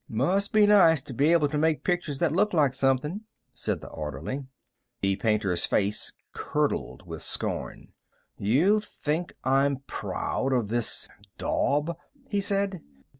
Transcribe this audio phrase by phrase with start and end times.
[0.09, 3.21] "Must be nice to be able to make pictures that look like something,"
[3.53, 4.47] said the orderly.
[5.01, 7.93] The painter's face curdled with scorn.
[8.35, 11.95] "You think I'm proud of this daub?"
[12.27, 12.79] he said.